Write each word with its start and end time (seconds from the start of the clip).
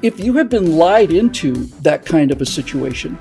If 0.00 0.20
you 0.20 0.34
have 0.34 0.48
been 0.48 0.76
lied 0.76 1.10
into 1.10 1.54
that 1.82 2.06
kind 2.06 2.30
of 2.30 2.40
a 2.40 2.46
situation, 2.46 3.18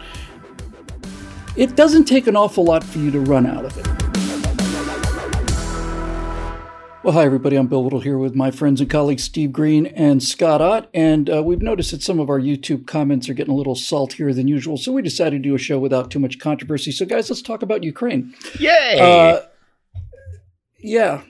it 1.55 1.75
doesn't 1.75 2.05
take 2.05 2.27
an 2.27 2.35
awful 2.35 2.65
lot 2.65 2.83
for 2.83 2.99
you 2.99 3.09
to 3.09 3.19
run 3.19 3.47
out 3.47 3.65
of 3.65 3.75
it. 3.75 3.87
Well, 7.03 7.13
hi, 7.13 7.25
everybody. 7.25 7.55
I'm 7.55 7.65
Bill 7.65 7.83
Whittle 7.83 8.01
here 8.01 8.19
with 8.19 8.35
my 8.35 8.51
friends 8.51 8.79
and 8.79 8.87
colleagues 8.87 9.23
Steve 9.23 9.51
Green 9.51 9.87
and 9.87 10.21
Scott 10.21 10.61
Ott. 10.61 10.87
And 10.93 11.31
uh, 11.31 11.41
we've 11.41 11.63
noticed 11.63 11.89
that 11.89 12.03
some 12.03 12.19
of 12.19 12.29
our 12.29 12.39
YouTube 12.39 12.85
comments 12.85 13.27
are 13.27 13.33
getting 13.33 13.55
a 13.55 13.57
little 13.57 13.73
saltier 13.73 14.31
than 14.31 14.47
usual. 14.47 14.77
So 14.77 14.91
we 14.91 15.01
decided 15.01 15.41
to 15.41 15.49
do 15.49 15.55
a 15.55 15.57
show 15.57 15.79
without 15.79 16.11
too 16.11 16.19
much 16.19 16.37
controversy. 16.37 16.91
So, 16.91 17.07
guys, 17.07 17.27
let's 17.27 17.41
talk 17.41 17.63
about 17.63 17.83
Ukraine. 17.83 18.35
Yay! 18.59 18.99
Uh, 19.01 19.39
yeah. 20.77 21.23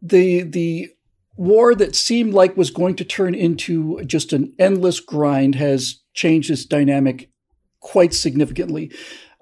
The, 0.00 0.42
the 0.42 0.90
war 1.42 1.74
that 1.74 1.96
seemed 1.96 2.32
like 2.32 2.56
was 2.56 2.70
going 2.70 2.94
to 2.94 3.04
turn 3.04 3.34
into 3.34 4.00
just 4.04 4.32
an 4.32 4.54
endless 4.60 5.00
grind 5.00 5.56
has 5.56 6.00
changed 6.14 6.50
its 6.50 6.64
dynamic 6.64 7.28
quite 7.80 8.14
significantly 8.14 8.92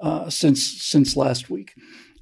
uh, 0.01 0.30
since 0.30 0.83
since 0.83 1.15
last 1.15 1.51
week. 1.51 1.74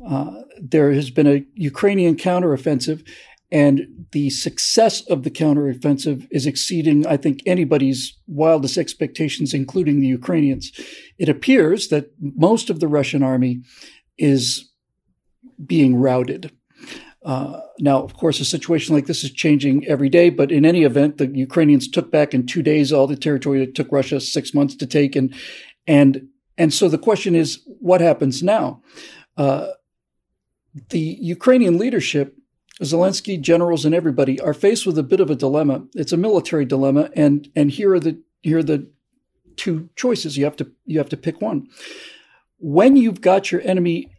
Uh, 0.04 0.42
there 0.60 0.92
has 0.92 1.10
been 1.10 1.28
a 1.28 1.44
Ukrainian 1.54 2.16
counteroffensive, 2.16 3.06
and 3.52 3.86
the 4.10 4.30
success 4.30 5.00
of 5.02 5.22
the 5.22 5.30
counteroffensive 5.30 6.26
is 6.32 6.44
exceeding, 6.44 7.06
I 7.06 7.16
think, 7.16 7.42
anybody's 7.46 8.18
wildest 8.26 8.78
expectations, 8.78 9.54
including 9.54 10.00
the 10.00 10.08
Ukrainians. 10.08 10.72
It 11.18 11.28
appears 11.28 11.88
that 11.88 12.10
most 12.20 12.68
of 12.68 12.80
the 12.80 12.88
Russian 12.88 13.22
army 13.22 13.62
is 14.16 14.72
being 15.64 15.94
routed. 15.96 16.50
Uh, 17.24 17.60
now, 17.80 18.02
of 18.02 18.14
course, 18.14 18.38
a 18.38 18.44
situation 18.44 18.94
like 18.94 19.06
this 19.06 19.24
is 19.24 19.32
changing 19.32 19.86
every 19.86 20.08
day, 20.08 20.30
but 20.30 20.52
in 20.52 20.64
any 20.64 20.84
event, 20.84 21.18
the 21.18 21.26
Ukrainians 21.26 21.88
took 21.88 22.10
back 22.12 22.32
in 22.32 22.46
two 22.46 22.62
days 22.62 22.92
all 22.92 23.06
the 23.06 23.16
territory 23.16 23.58
that 23.58 23.74
took 23.74 23.90
Russia 23.90 24.20
six 24.20 24.54
months 24.54 24.76
to 24.76 24.86
take, 24.86 25.16
and 25.16 25.34
and 25.86 26.28
and 26.56 26.72
so 26.72 26.88
the 26.88 26.98
question 26.98 27.34
is, 27.34 27.60
what 27.66 28.00
happens 28.00 28.42
now? 28.42 28.82
Uh, 29.36 29.68
the 30.90 31.18
Ukrainian 31.20 31.78
leadership, 31.78 32.36
Zelensky, 32.82 33.40
generals, 33.40 33.84
and 33.84 33.94
everybody 33.94 34.40
are 34.40 34.54
faced 34.54 34.86
with 34.86 34.98
a 34.98 35.02
bit 35.02 35.20
of 35.20 35.30
a 35.30 35.36
dilemma. 35.36 35.84
It's 35.94 36.12
a 36.12 36.16
military 36.16 36.64
dilemma, 36.64 37.10
and 37.16 37.50
and 37.56 37.70
here 37.70 37.94
are 37.94 38.00
the 38.00 38.22
here 38.42 38.58
are 38.58 38.62
the 38.62 38.88
two 39.56 39.90
choices. 39.96 40.36
You 40.36 40.44
have 40.44 40.56
to 40.56 40.70
you 40.86 40.98
have 40.98 41.08
to 41.08 41.16
pick 41.16 41.40
one. 41.40 41.68
When 42.58 42.96
you've 42.96 43.20
got 43.20 43.50
your 43.50 43.60
enemy 43.62 44.12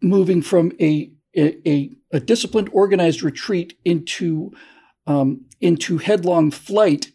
moving 0.00 0.42
from 0.42 0.72
a 0.80 1.13
a, 1.36 1.90
a 2.12 2.20
disciplined, 2.20 2.70
organized 2.72 3.22
retreat 3.22 3.78
into 3.84 4.52
um, 5.06 5.44
into 5.60 5.98
headlong 5.98 6.50
flight, 6.50 7.12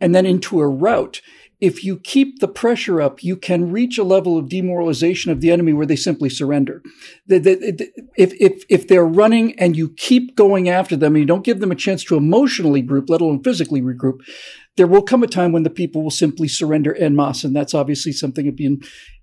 and 0.00 0.14
then 0.14 0.26
into 0.26 0.60
a 0.60 0.68
rout. 0.68 1.20
If 1.60 1.82
you 1.82 1.98
keep 1.98 2.38
the 2.38 2.46
pressure 2.46 3.00
up, 3.02 3.24
you 3.24 3.36
can 3.36 3.72
reach 3.72 3.98
a 3.98 4.04
level 4.04 4.38
of 4.38 4.48
demoralization 4.48 5.32
of 5.32 5.40
the 5.40 5.50
enemy 5.50 5.72
where 5.72 5.86
they 5.86 5.96
simply 5.96 6.30
surrender. 6.30 6.82
If, 7.28 8.06
if, 8.16 8.64
if 8.68 8.86
they're 8.86 9.04
running 9.04 9.58
and 9.58 9.76
you 9.76 9.88
keep 9.88 10.36
going 10.36 10.68
after 10.68 10.96
them 10.96 11.14
and 11.14 11.20
you 11.20 11.26
don't 11.26 11.44
give 11.44 11.58
them 11.58 11.72
a 11.72 11.76
chance 11.76 12.04
to 12.04 12.16
emotionally 12.16 12.80
group, 12.80 13.10
let 13.10 13.20
alone 13.20 13.42
physically 13.42 13.82
regroup, 13.82 14.20
there 14.78 14.86
will 14.86 15.02
come 15.02 15.22
a 15.22 15.26
time 15.26 15.52
when 15.52 15.64
the 15.64 15.78
people 15.80 16.02
will 16.02 16.10
simply 16.10 16.48
surrender 16.48 16.94
en 16.94 17.14
masse, 17.14 17.44
and 17.44 17.54
that's 17.54 17.74
obviously 17.74 18.12
something 18.12 18.46
that 18.46 18.56
be 18.56 18.64
in 18.64 18.80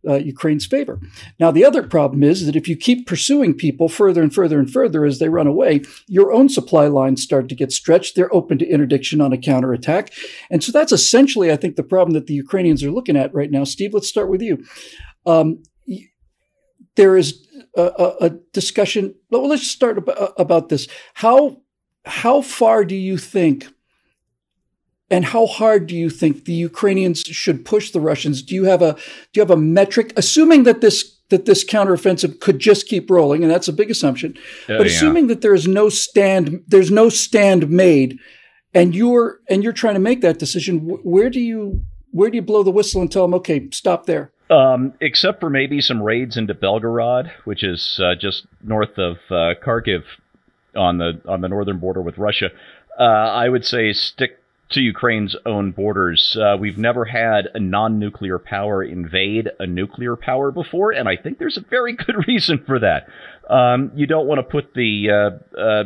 uh, 0.08 0.16
Ukraine's 0.16 0.68
favor. 0.68 1.00
Now, 1.40 1.50
the 1.50 1.66
other 1.66 1.82
problem 1.82 2.22
is 2.24 2.46
that 2.46 2.56
if 2.56 2.68
you 2.68 2.78
keep 2.78 3.08
pursuing 3.08 3.56
people 3.56 3.90
further 3.90 4.22
and 4.22 4.34
further 4.34 4.60
and 4.60 4.72
further 4.72 5.06
as 5.06 5.18
they 5.18 5.30
run 5.30 5.48
away, 5.48 5.82
your 6.08 6.32
own 6.32 6.50
supply 6.50 6.88
lines 6.88 7.24
start 7.24 7.50
to 7.50 7.56
get 7.56 7.72
stretched. 7.72 8.16
They're 8.16 8.36
open 8.36 8.60
to 8.60 8.68
interdiction 8.68 9.22
on 9.22 9.34
a 9.34 9.38
counterattack. 9.38 10.14
And 10.52 10.64
so 10.64 10.72
that's 10.72 10.92
essentially, 10.92 11.52
I 11.52 11.56
think, 11.56 11.76
the 11.76 11.84
problem 11.84 12.14
that 12.14 12.28
the 12.28 12.36
Ukrainians 12.36 12.84
are 12.84 12.92
looking 12.92 13.18
at 13.18 13.34
right 13.34 13.50
now. 13.50 13.64
Steve, 13.64 13.94
let's 13.96 14.10
start 14.10 14.30
with 14.30 14.44
you. 14.44 14.64
Um, 15.26 15.64
there 16.96 17.18
is 17.18 17.48
a, 17.76 17.82
a, 17.84 18.26
a 18.26 18.30
discussion. 18.54 19.16
Well, 19.32 19.48
let's 19.48 19.68
start 19.68 19.98
about, 19.98 20.34
about 20.38 20.70
this. 20.70 20.88
How 21.16 21.62
how 22.06 22.42
far 22.42 22.86
do 22.86 22.96
you 22.96 23.18
think 23.18 23.68
and 25.16 25.24
how 25.24 25.46
hard 25.46 25.88
do 25.88 25.96
you 25.96 26.10
think 26.10 26.44
the 26.44 26.52
Ukrainians 26.52 27.22
should 27.22 27.64
push 27.64 27.92
the 27.92 28.02
Russians? 28.02 28.42
Do 28.42 28.54
you 28.54 28.66
have 28.66 28.82
a 28.82 28.96
do 28.96 29.34
you 29.36 29.42
have 29.42 29.50
a 29.50 29.56
metric, 29.56 30.12
assuming 30.18 30.64
that 30.64 30.82
this 30.82 31.16
that 31.30 31.46
this 31.46 31.64
counteroffensive 31.64 32.42
could 32.42 32.60
just 32.60 32.88
keep 32.88 33.10
rolling, 33.10 33.42
and 33.42 33.50
that's 33.50 33.70
a 33.70 33.74
big 33.74 33.90
assumption. 33.90 34.38
Oh, 34.68 34.78
but 34.78 34.88
assuming 34.88 35.24
yeah. 35.24 35.30
that 35.30 35.42
there 35.42 35.54
is 35.54 35.70
no 35.70 35.88
stand, 35.88 36.64
there's 36.68 36.92
no 36.92 37.08
stand 37.08 37.70
made, 37.70 38.20
and 38.74 38.94
you're 38.94 39.40
and 39.50 39.64
you're 39.64 39.72
trying 39.72 39.94
to 39.94 40.02
make 40.02 40.20
that 40.20 40.38
decision. 40.38 40.80
Where 40.82 41.30
do 41.30 41.40
you 41.40 41.86
where 42.12 42.30
do 42.30 42.36
you 42.36 42.42
blow 42.42 42.64
the 42.64 42.72
whistle 42.72 43.00
and 43.00 43.10
tell 43.10 43.24
them, 43.24 43.36
okay, 43.36 43.70
stop 43.72 44.08
there? 44.08 44.32
Um, 44.50 44.96
except 45.00 45.40
for 45.40 45.50
maybe 45.50 45.80
some 45.80 46.04
raids 46.04 46.36
into 46.36 46.54
Belgorod, 46.54 47.32
which 47.46 47.64
is 47.64 48.02
uh, 48.04 48.16
just 48.20 48.48
north 48.62 48.98
of 48.98 49.16
uh, 49.32 49.56
Kharkiv 49.66 50.04
on 50.76 50.98
the 50.98 51.22
on 51.26 51.40
the 51.40 51.48
northern 51.48 51.80
border 51.80 52.02
with 52.02 52.18
Russia. 52.18 52.50
Uh, 53.00 53.04
I 53.04 53.48
would 53.48 53.64
say 53.64 53.94
stick 53.94 54.40
to 54.76 54.82
Ukraine's 54.82 55.36
own 55.46 55.72
borders. 55.72 56.38
Uh, 56.40 56.56
we've 56.58 56.78
never 56.78 57.06
had 57.06 57.50
a 57.54 57.60
non 57.60 57.98
nuclear 57.98 58.38
power 58.38 58.84
invade 58.84 59.50
a 59.60 59.66
nuclear 59.66 60.16
power 60.16 60.52
before, 60.52 60.92
and 60.92 61.10
I 61.10 61.18
think 61.18 61.40
there's 61.40 61.58
a 61.58 61.66
very 61.70 61.94
good 62.06 62.28
reason 62.28 62.64
for 62.66 62.80
that. 62.80 63.08
Um, 63.50 63.92
you 63.96 64.06
don't 64.06 64.28
want 64.28 64.40
to 64.40 64.44
put 64.44 64.74
the 64.74 65.10
uh, 65.10 65.60
uh, 65.60 65.84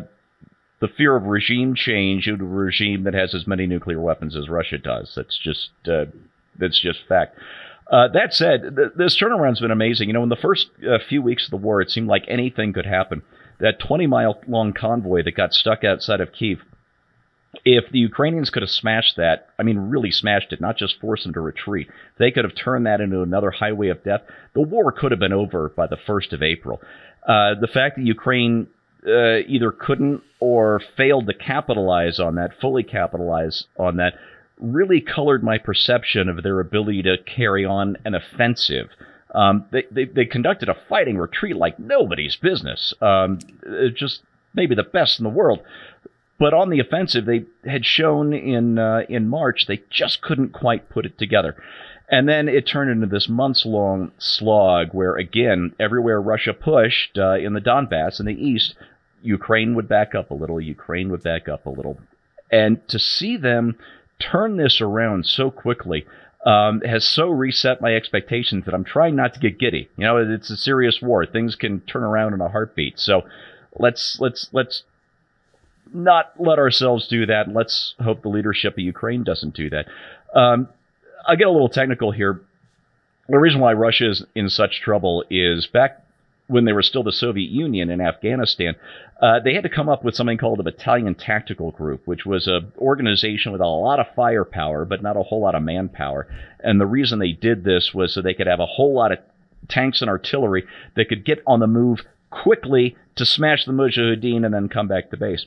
the 0.81 0.87
fear 0.87 1.15
of 1.15 1.23
regime 1.23 1.75
change 1.75 2.27
into 2.27 2.43
a 2.43 2.47
regime 2.47 3.03
that 3.03 3.13
has 3.13 3.33
as 3.33 3.47
many 3.47 3.67
nuclear 3.67 3.99
weapons 3.99 4.35
as 4.35 4.49
Russia 4.49 4.77
does. 4.77 5.13
That's 5.15 5.37
just 5.37 5.69
uh, 5.87 6.05
that's 6.57 6.79
just 6.79 6.99
fact. 7.07 7.37
Uh, 7.91 8.07
that 8.13 8.33
said, 8.33 8.75
th- 8.75 8.91
this 8.95 9.19
turnaround's 9.19 9.61
been 9.61 9.71
amazing. 9.71 10.09
You 10.09 10.13
know, 10.13 10.23
in 10.23 10.29
the 10.29 10.35
first 10.35 10.67
uh, 10.87 10.99
few 11.07 11.21
weeks 11.21 11.45
of 11.45 11.51
the 11.51 11.57
war, 11.57 11.81
it 11.81 11.89
seemed 11.89 12.07
like 12.07 12.23
anything 12.27 12.73
could 12.73 12.85
happen. 12.85 13.23
That 13.59 13.79
20 13.79 14.07
mile 14.07 14.39
long 14.47 14.73
convoy 14.73 15.23
that 15.23 15.35
got 15.35 15.53
stuck 15.53 15.83
outside 15.83 16.21
of 16.21 16.31
Kiev 16.31 16.59
if 17.65 17.91
the 17.91 17.99
Ukrainians 17.99 18.49
could 18.49 18.61
have 18.61 18.69
smashed 18.69 19.17
that, 19.17 19.49
I 19.57 19.63
mean, 19.63 19.89
really 19.89 20.11
smashed 20.11 20.53
it, 20.53 20.61
not 20.61 20.77
just 20.77 20.99
forced 20.99 21.23
them 21.23 21.33
to 21.33 21.41
retreat, 21.41 21.89
they 22.17 22.31
could 22.31 22.45
have 22.45 22.55
turned 22.55 22.85
that 22.85 23.01
into 23.01 23.21
another 23.21 23.51
highway 23.51 23.89
of 23.89 24.03
death. 24.03 24.21
The 24.53 24.61
war 24.61 24.91
could 24.91 25.11
have 25.11 25.19
been 25.19 25.33
over 25.33 25.69
by 25.69 25.87
the 25.87 25.97
1st 25.97 26.33
of 26.33 26.43
April. 26.43 26.81
Uh, 27.27 27.55
the 27.59 27.69
fact 27.71 27.95
that 27.97 28.05
Ukraine 28.05 28.67
uh, 29.05 29.39
either 29.47 29.71
couldn't 29.71 30.21
or 30.39 30.81
failed 30.97 31.27
to 31.27 31.33
capitalize 31.33 32.19
on 32.19 32.35
that, 32.35 32.51
fully 32.59 32.83
capitalize 32.83 33.65
on 33.77 33.97
that, 33.97 34.13
really 34.59 35.01
colored 35.01 35.43
my 35.43 35.57
perception 35.57 36.29
of 36.29 36.43
their 36.43 36.59
ability 36.59 37.01
to 37.03 37.17
carry 37.17 37.65
on 37.65 37.97
an 38.05 38.13
offensive. 38.13 38.89
Um, 39.33 39.65
they, 39.71 39.83
they, 39.91 40.05
they, 40.05 40.25
conducted 40.25 40.69
a 40.69 40.75
fighting 40.89 41.17
retreat 41.17 41.55
like 41.55 41.77
nobody's 41.79 42.35
business. 42.35 42.93
Um, 42.99 43.39
just 43.93 44.21
maybe 44.53 44.75
the 44.75 44.83
best 44.83 45.19
in 45.19 45.23
the 45.23 45.29
world. 45.29 45.59
But 46.39 46.53
on 46.53 46.69
the 46.69 46.79
offensive, 46.79 47.25
they 47.25 47.45
had 47.69 47.85
shown 47.85 48.33
in 48.33 48.79
uh, 48.79 49.01
in 49.09 49.27
March 49.27 49.65
they 49.67 49.81
just 49.89 50.21
couldn't 50.21 50.53
quite 50.53 50.89
put 50.89 51.05
it 51.05 51.17
together. 51.17 51.55
And 52.11 52.27
then 52.27 52.49
it 52.49 52.65
turned 52.65 52.89
into 52.89 53.05
this 53.05 53.29
months 53.29 53.65
long 53.65 54.11
slog 54.17 54.93
where, 54.93 55.15
again, 55.15 55.75
everywhere 55.79 56.19
Russia 56.19 56.53
pushed 56.53 57.17
uh, 57.17 57.35
in 57.35 57.53
the 57.53 57.61
Donbass 57.61 58.19
in 58.19 58.25
the 58.25 58.33
east, 58.33 58.73
Ukraine 59.21 59.75
would 59.75 59.87
back 59.87 60.15
up 60.15 60.31
a 60.31 60.33
little, 60.33 60.59
Ukraine 60.59 61.11
would 61.11 61.21
back 61.21 61.47
up 61.47 61.67
a 61.67 61.69
little. 61.69 61.99
And 62.51 62.87
to 62.87 62.97
see 62.97 63.37
them 63.37 63.77
turn 64.19 64.57
this 64.57 64.81
around 64.81 65.27
so 65.27 65.51
quickly 65.51 66.05
um, 66.45 66.81
has 66.81 67.05
so 67.05 67.29
reset 67.29 67.81
my 67.81 67.93
expectations 67.93 68.65
that 68.65 68.73
I'm 68.73 68.85
trying 68.85 69.15
not 69.15 69.33
to 69.35 69.39
get 69.39 69.59
giddy. 69.59 69.89
You 69.97 70.05
know, 70.05 70.17
it's 70.17 70.49
a 70.49 70.57
serious 70.57 70.99
war. 71.01 71.25
Things 71.25 71.55
can 71.55 71.81
turn 71.81 72.03
around 72.03 72.33
in 72.33 72.41
a 72.41 72.49
heartbeat. 72.49 72.97
So 72.97 73.23
let's 73.77 74.17
let's 74.19 74.49
let's 74.51 74.83
not 75.93 76.31
let 76.37 76.59
ourselves 76.59 77.07
do 77.07 77.25
that. 77.25 77.53
Let's 77.53 77.95
hope 77.99 78.21
the 78.21 78.29
leadership 78.29 78.73
of 78.73 78.79
Ukraine 78.79 79.23
doesn't 79.23 79.55
do 79.55 79.69
that. 79.69 79.87
Um, 80.33 80.69
I'll 81.27 81.37
get 81.37 81.47
a 81.47 81.51
little 81.51 81.69
technical 81.69 82.11
here. 82.11 82.41
The 83.27 83.37
reason 83.37 83.61
why 83.61 83.73
Russia 83.73 84.09
is 84.09 84.25
in 84.35 84.49
such 84.49 84.81
trouble 84.81 85.23
is 85.29 85.67
back 85.67 86.03
when 86.49 86.65
they 86.65 86.73
were 86.73 86.81
still 86.81 87.03
the 87.03 87.11
Soviet 87.11 87.51
Union 87.51 87.91
in 87.91 88.01
Afghanistan, 88.01 88.75
uh, 89.21 89.39
they 89.39 89.53
had 89.53 89.63
to 89.63 89.69
come 89.69 89.87
up 89.87 90.03
with 90.03 90.15
something 90.15 90.37
called 90.37 90.57
the 90.57 90.63
Battalion 90.63 91.13
Tactical 91.13 91.71
Group, 91.71 92.07
which 92.07 92.25
was 92.25 92.47
an 92.47 92.71
organization 92.79 93.51
with 93.51 93.61
a 93.61 93.67
lot 93.67 93.99
of 93.99 94.07
firepower, 94.15 94.83
but 94.83 95.03
not 95.03 95.15
a 95.15 95.21
whole 95.21 95.41
lot 95.41 95.53
of 95.53 95.61
manpower. 95.61 96.27
And 96.59 96.81
the 96.81 96.87
reason 96.87 97.19
they 97.19 97.33
did 97.33 97.63
this 97.63 97.91
was 97.93 98.15
so 98.15 98.21
they 98.21 98.33
could 98.33 98.47
have 98.47 98.59
a 98.59 98.65
whole 98.65 98.95
lot 98.95 99.11
of 99.11 99.19
tanks 99.67 100.01
and 100.01 100.09
artillery 100.09 100.65
that 100.95 101.07
could 101.07 101.23
get 101.23 101.43
on 101.45 101.59
the 101.59 101.67
move 101.67 101.99
quickly 102.29 102.95
to 103.15 103.25
smash 103.25 103.65
the 103.65 103.71
Mujahideen 103.71 104.45
and 104.45 104.53
then 104.53 104.69
come 104.69 104.87
back 104.87 105.09
to 105.09 105.17
base. 105.17 105.45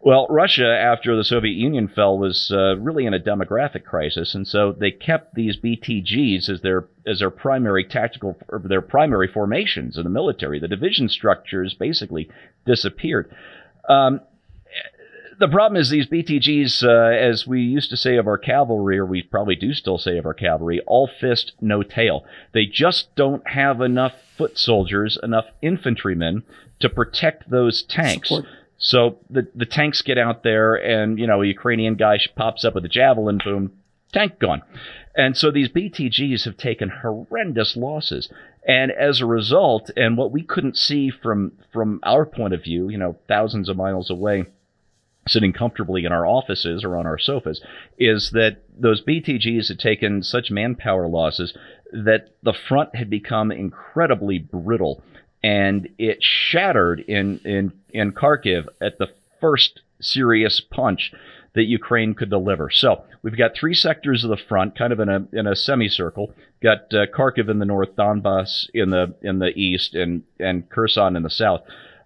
Well, 0.00 0.28
Russia, 0.30 0.66
after 0.66 1.16
the 1.16 1.24
Soviet 1.24 1.54
Union 1.54 1.88
fell, 1.88 2.16
was 2.16 2.52
uh, 2.52 2.76
really 2.76 3.04
in 3.04 3.14
a 3.14 3.18
demographic 3.18 3.84
crisis, 3.84 4.32
and 4.32 4.46
so 4.46 4.70
they 4.70 4.92
kept 4.92 5.34
these 5.34 5.56
BTGs 5.56 6.48
as 6.48 6.60
their 6.60 6.86
as 7.04 7.18
their 7.18 7.30
primary 7.30 7.84
tactical 7.84 8.36
their 8.62 8.80
primary 8.80 9.26
formations 9.26 9.96
in 9.96 10.04
the 10.04 10.10
military. 10.10 10.60
The 10.60 10.68
division 10.68 11.08
structures 11.08 11.74
basically 11.74 12.30
disappeared. 12.64 13.34
Um, 13.88 14.20
the 15.38 15.48
problem 15.48 15.80
is 15.80 15.90
these 15.90 16.06
BTGs, 16.06 16.82
uh, 16.82 17.16
as 17.16 17.46
we 17.46 17.60
used 17.60 17.90
to 17.90 17.96
say 17.96 18.16
of 18.16 18.26
our 18.26 18.38
cavalry, 18.38 18.98
or 18.98 19.06
we 19.06 19.22
probably 19.22 19.54
do 19.54 19.72
still 19.72 19.98
say 19.98 20.18
of 20.18 20.26
our 20.26 20.34
cavalry, 20.34 20.80
all 20.86 21.08
fist, 21.20 21.52
no 21.60 21.82
tail. 21.82 22.24
They 22.52 22.66
just 22.66 23.14
don't 23.14 23.46
have 23.48 23.80
enough 23.80 24.14
foot 24.36 24.58
soldiers, 24.58 25.18
enough 25.22 25.46
infantrymen 25.62 26.42
to 26.80 26.88
protect 26.88 27.50
those 27.50 27.82
tanks. 27.82 28.28
Support. 28.28 28.46
So 28.78 29.18
the 29.28 29.48
the 29.54 29.66
tanks 29.66 30.02
get 30.02 30.18
out 30.18 30.42
there, 30.42 30.74
and 30.74 31.18
you 31.18 31.26
know, 31.26 31.42
a 31.42 31.46
Ukrainian 31.46 31.94
guy 31.94 32.18
pops 32.36 32.64
up 32.64 32.74
with 32.74 32.84
a 32.84 32.88
javelin, 32.88 33.40
boom, 33.44 33.72
tank 34.12 34.38
gone. 34.38 34.62
And 35.16 35.36
so 35.36 35.50
these 35.50 35.68
BTGs 35.68 36.44
have 36.44 36.56
taken 36.56 36.90
horrendous 37.02 37.76
losses. 37.76 38.28
And 38.66 38.92
as 38.92 39.20
a 39.20 39.26
result, 39.26 39.90
and 39.96 40.16
what 40.16 40.30
we 40.30 40.42
couldn't 40.42 40.76
see 40.76 41.10
from 41.10 41.52
from 41.72 42.00
our 42.02 42.24
point 42.24 42.54
of 42.54 42.62
view, 42.62 42.88
you 42.88 42.98
know, 42.98 43.16
thousands 43.26 43.68
of 43.68 43.76
miles 43.76 44.10
away, 44.10 44.44
sitting 45.28 45.52
comfortably 45.52 46.04
in 46.04 46.12
our 46.12 46.26
offices 46.26 46.84
or 46.84 46.96
on 46.96 47.06
our 47.06 47.18
sofas, 47.18 47.60
is 47.98 48.30
that 48.32 48.62
those 48.78 49.02
BTGs 49.02 49.68
had 49.68 49.78
taken 49.78 50.22
such 50.22 50.50
manpower 50.50 51.08
losses 51.08 51.56
that 51.92 52.28
the 52.42 52.52
front 52.52 52.94
had 52.94 53.08
become 53.08 53.50
incredibly 53.50 54.38
brittle 54.38 55.02
and 55.42 55.88
it 55.98 56.18
shattered 56.20 57.00
in, 57.00 57.38
in, 57.44 57.72
in 57.90 58.12
Kharkiv 58.12 58.66
at 58.80 58.98
the 58.98 59.08
first 59.40 59.80
serious 60.00 60.60
punch 60.60 61.12
that 61.54 61.64
Ukraine 61.64 62.14
could 62.14 62.30
deliver. 62.30 62.70
So 62.70 63.04
we've 63.22 63.36
got 63.36 63.54
three 63.54 63.74
sectors 63.74 64.24
of 64.24 64.30
the 64.30 64.36
front, 64.36 64.76
kind 64.76 64.92
of 64.92 65.00
in 65.00 65.08
a 65.08 65.26
in 65.32 65.46
a 65.46 65.56
semicircle. 65.56 66.32
Got 66.62 66.92
uh, 66.92 67.06
Kharkiv 67.06 67.48
in 67.48 67.58
the 67.58 67.64
north, 67.64 67.96
Donbass 67.96 68.68
in 68.74 68.90
the 68.90 69.14
in 69.22 69.38
the 69.38 69.48
east, 69.58 69.94
and 69.94 70.22
and 70.38 70.68
Kherson 70.68 71.16
in 71.16 71.22
the 71.22 71.30
south. 71.30 71.62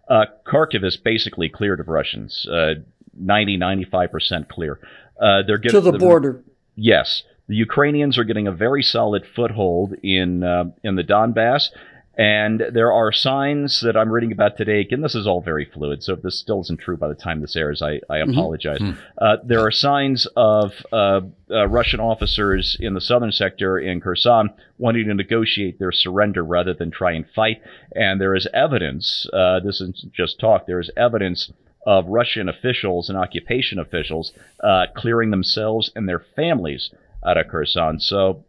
Uh, 0.08 0.26
Kharkiv 0.46 0.84
is 0.84 0.96
basically 0.96 1.48
cleared 1.48 1.80
of 1.80 1.88
Russians, 1.88 2.46
uh, 2.50 2.74
90 3.14 3.56
95 3.56 4.10
percent 4.10 4.48
clear. 4.48 4.78
Uh, 5.20 5.42
they're 5.46 5.58
getting 5.58 5.80
to 5.80 5.84
the, 5.84 5.92
the 5.92 5.98
border. 5.98 6.42
Yes, 6.74 7.22
the 7.48 7.56
Ukrainians 7.56 8.18
are 8.18 8.24
getting 8.24 8.46
a 8.46 8.52
very 8.52 8.82
solid 8.82 9.24
foothold 9.36 9.94
in 10.02 10.42
uh, 10.42 10.64
in 10.82 10.96
the 10.96 11.04
Donbass, 11.04 11.68
and 12.16 12.62
there 12.72 12.92
are 12.92 13.10
signs 13.10 13.80
that 13.80 13.96
I'm 13.96 14.10
reading 14.10 14.32
about 14.32 14.58
today. 14.58 14.80
Again, 14.80 15.00
this 15.00 15.14
is 15.14 15.26
all 15.26 15.40
very 15.40 15.64
fluid, 15.64 16.02
so 16.02 16.12
if 16.12 16.22
this 16.22 16.38
still 16.38 16.60
isn't 16.60 16.80
true 16.80 16.96
by 16.96 17.08
the 17.08 17.14
time 17.14 17.40
this 17.40 17.56
airs, 17.56 17.80
I, 17.80 18.00
I 18.10 18.18
mm-hmm. 18.18 18.32
apologize. 18.32 18.80
Mm-hmm. 18.80 19.00
Uh, 19.16 19.36
there 19.44 19.60
are 19.60 19.70
signs 19.70 20.26
of 20.36 20.72
uh, 20.92 21.22
uh, 21.50 21.68
Russian 21.68 22.00
officers 22.00 22.76
in 22.78 22.92
the 22.92 23.00
southern 23.00 23.32
sector 23.32 23.78
in 23.78 24.00
Kherson 24.00 24.50
wanting 24.76 25.06
to 25.06 25.14
negotiate 25.14 25.78
their 25.78 25.92
surrender 25.92 26.44
rather 26.44 26.74
than 26.74 26.90
try 26.90 27.12
and 27.12 27.24
fight. 27.34 27.62
And 27.94 28.20
there 28.20 28.34
is 28.34 28.46
evidence, 28.52 29.26
uh, 29.32 29.60
this 29.60 29.80
isn't 29.80 30.12
just 30.12 30.38
talk, 30.38 30.66
there 30.66 30.80
is 30.80 30.90
evidence 30.96 31.50
of 31.84 32.06
Russian 32.06 32.48
officials 32.48 33.08
and 33.08 33.18
occupation 33.18 33.78
officials 33.78 34.32
uh, 34.62 34.86
clearing 34.94 35.30
themselves 35.30 35.90
and 35.96 36.08
their 36.08 36.24
families 36.36 36.90
out 37.24 37.36
of 37.36 37.48
Kherson. 37.48 38.00
So 38.00 38.44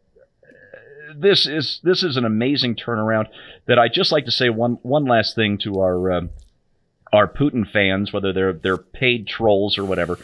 this 1.15 1.45
is 1.45 1.79
this 1.83 2.03
is 2.03 2.17
an 2.17 2.25
amazing 2.25 2.75
turnaround. 2.75 3.27
That 3.67 3.79
I 3.79 3.87
just 3.87 4.11
like 4.11 4.25
to 4.25 4.31
say 4.31 4.49
one 4.49 4.79
one 4.81 5.05
last 5.05 5.35
thing 5.35 5.57
to 5.59 5.79
our 5.79 6.11
uh, 6.11 6.21
our 7.11 7.27
Putin 7.27 7.69
fans, 7.69 8.11
whether 8.11 8.33
they're 8.33 8.53
they're 8.53 8.77
paid 8.77 9.27
trolls 9.27 9.77
or 9.77 9.85
whatever. 9.85 10.17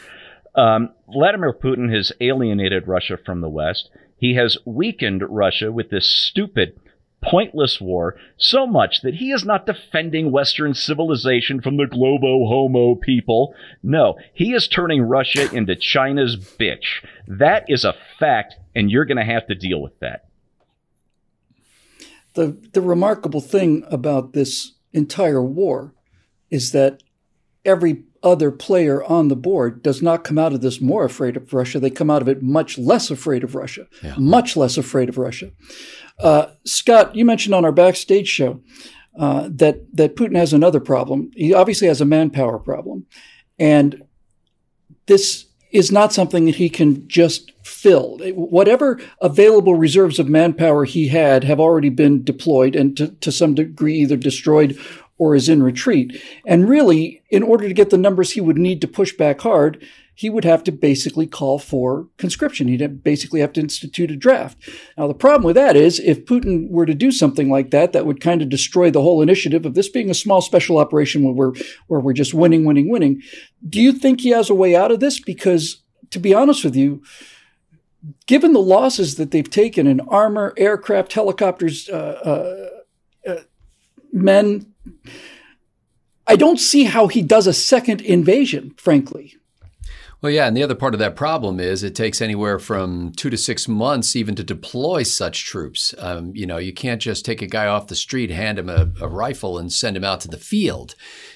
Um, 0.56 0.90
Vladimir 1.08 1.54
Putin 1.54 1.94
has 1.96 2.12
alienated 2.20 2.88
Russia 2.88 3.18
from 3.24 3.42
the 3.42 3.50
West. 3.50 3.90
He 4.18 4.36
has 4.36 4.58
weakened 4.66 5.24
Russia 5.30 5.72
with 5.72 5.90
this 5.90 6.10
stupid, 6.10 6.78
pointless 7.22 7.82
war 7.82 8.16
so 8.38 8.66
much 8.66 9.02
that 9.02 9.16
he 9.16 9.32
is 9.32 9.44
not 9.44 9.66
defending 9.66 10.32
Western 10.32 10.74
civilization 10.74 11.62
from 11.62 11.78
the 11.78 11.88
globo 11.88 12.48
homo 12.48 12.96
people. 12.96 13.54
No, 13.84 14.18
he 14.34 14.54
is 14.54 14.68
turning 14.68 15.02
Russia 15.02 15.54
into 15.54 15.76
China's 15.76 16.36
bitch. 16.36 17.04
That 17.28 17.66
is 17.68 17.84
a 17.84 17.96
fact, 18.20 18.56
and 18.76 18.90
you're 18.90 19.06
going 19.06 19.18
to 19.18 19.24
have 19.24 19.48
to 19.48 19.56
deal 19.56 19.82
with 19.82 20.00
that 20.00 20.30
the 22.40 22.58
the 22.74 22.82
remarkable 22.82 23.42
thing 23.42 23.84
about 23.90 24.34
this 24.34 24.74
entire 24.94 25.44
war 25.44 25.94
is 26.50 26.72
that 26.72 27.02
every 27.66 28.04
other 28.24 28.52
player 28.52 29.04
on 29.04 29.28
the 29.28 29.36
board 29.36 29.82
does 29.82 30.02
not 30.02 30.24
come 30.24 30.38
out 30.38 30.54
of 30.54 30.62
this 30.62 30.82
more 30.82 31.06
afraid 31.06 31.38
of 31.38 31.54
Russia. 31.54 31.80
They 31.80 31.90
come 31.90 32.10
out 32.10 32.22
of 32.22 32.28
it 32.28 32.42
much 32.42 32.78
less 32.78 33.10
afraid 33.10 33.44
of 33.44 33.56
Russia, 33.56 33.88
yeah. 34.04 34.16
much 34.18 34.58
less 34.58 34.78
afraid 34.78 35.10
of 35.10 35.18
Russia. 35.18 35.52
Uh, 36.20 36.48
Scott, 36.66 37.16
you 37.16 37.24
mentioned 37.26 37.56
on 37.56 37.66
our 37.66 37.72
backstage 37.72 38.28
show 38.28 38.62
uh, 39.18 39.50
that 39.52 39.96
that 39.96 40.16
Putin 40.16 40.36
has 40.36 40.54
another 40.54 40.80
problem. 40.80 41.32
He 41.36 41.54
obviously 41.54 41.88
has 41.88 42.02
a 42.02 42.06
manpower 42.06 42.60
problem, 42.60 43.06
and 43.58 44.04
this 45.06 45.46
is 45.72 45.92
not 45.92 46.14
something 46.14 46.46
that 46.46 46.56
he 46.56 46.70
can 46.70 47.08
just 47.08 47.49
fill. 47.70 48.18
Whatever 48.34 49.00
available 49.22 49.76
reserves 49.76 50.20
of 50.20 50.28
manpower 50.28 50.86
he 50.86 51.08
had 51.08 51.44
have 51.44 51.60
already 51.60 51.90
been 51.90 52.24
deployed 52.24 52.76
and 52.76 52.98
to, 52.98 53.10
to 53.10 53.32
some 53.32 53.56
degree 53.56 54.00
either 54.00 54.18
destroyed 54.18 54.78
or 55.18 55.36
is 55.36 55.50
in 55.50 55.62
retreat. 55.62 56.22
And 56.46 56.68
really, 56.68 57.22
in 57.30 57.44
order 57.44 57.68
to 57.68 57.74
get 57.74 57.90
the 57.90 57.98
numbers 57.98 58.32
he 58.32 58.42
would 58.42 58.58
need 58.58 58.82
to 58.82 58.88
push 58.88 59.14
back 59.14 59.42
hard, 59.42 59.86
he 60.16 60.30
would 60.30 60.44
have 60.44 60.66
to 60.66 60.72
basically 60.72 61.28
call 61.28 61.60
for 61.60 62.08
conscription. 62.18 62.68
He'd 62.68 63.04
basically 63.04 63.40
have 63.40 63.54
to 63.54 63.62
institute 63.62 64.12
a 64.12 64.18
draft. 64.18 64.58
Now, 64.98 65.08
the 65.08 65.14
problem 65.14 65.44
with 65.44 65.56
that 65.56 65.78
is 65.78 66.00
if 66.00 66.26
Putin 66.26 66.70
were 66.70 66.86
to 66.86 66.94
do 66.94 67.10
something 67.12 67.50
like 67.50 67.72
that, 67.72 67.94
that 67.94 68.06
would 68.06 68.20
kind 68.20 68.42
of 68.42 68.50
destroy 68.50 68.92
the 68.92 69.02
whole 69.02 69.22
initiative 69.22 69.66
of 69.66 69.76
this 69.76 69.88
being 69.88 70.10
a 70.10 70.14
small 70.14 70.42
special 70.42 70.78
operation 70.78 71.24
where 71.24 71.34
we're, 71.34 71.54
where 71.88 72.02
we're 72.02 72.12
just 72.12 72.34
winning, 72.34 72.66
winning, 72.66 72.90
winning. 72.90 73.22
Do 73.68 73.80
you 73.80 73.94
think 73.94 74.20
he 74.20 74.30
has 74.32 74.50
a 74.50 74.56
way 74.56 74.76
out 74.76 74.92
of 74.92 75.00
this? 75.00 75.22
Because 75.22 75.84
to 76.10 76.20
be 76.20 76.34
honest 76.34 76.66
with 76.66 76.76
you, 76.76 77.02
given 78.26 78.54
the 78.54 78.60
losses 78.60 79.16
that 79.16 79.32
they've 79.32 79.50
taken 79.50 79.88
in 79.88 80.00
armor, 80.02 80.54
aircraft, 80.58 81.14
helicopters, 81.14 81.90
uh, 81.90 82.72
uh, 83.26 83.30
uh, 83.30 83.42
men, 84.12 84.74
I 86.28 86.36
don't 86.36 86.60
see 86.60 86.84
how 86.84 87.08
he 87.08 87.22
does 87.22 87.48
a 87.48 87.54
second 87.54 88.02
invasion, 88.02 88.74
frankly. 88.78 89.36
Well, 90.22 90.34
yeah, 90.34 90.48
and 90.48 90.58
the 90.58 90.64
other 90.64 90.76
part 90.76 90.94
of 90.94 91.00
that 91.00 91.16
problem 91.16 91.62
is 91.62 91.82
it 91.82 91.96
takes 91.96 92.22
anywhere 92.22 92.60
from 92.60 93.14
two 93.14 93.30
to 93.30 93.38
six 93.38 93.70
months 93.70 94.18
even 94.18 94.36
to 94.36 94.44
deploy 94.44 95.04
such 95.04 95.46
troops. 95.46 95.96
Um, 95.98 96.34
you 96.36 96.46
know, 96.46 96.58
you 96.58 96.74
can't 96.74 97.02
just 97.02 97.24
take 97.24 97.42
a 97.42 97.48
guy 97.48 97.68
off 97.68 97.88
the 97.88 97.96
street, 97.96 98.30
hand 98.30 98.60
him 98.60 98.70
a, 98.70 98.92
a 99.00 99.08
rifle, 99.08 99.58
and 99.58 99.72
send 99.72 99.96
him 99.96 100.04
out 100.04 100.20
to 100.22 100.28
the 100.28 100.38
field. 100.38 100.96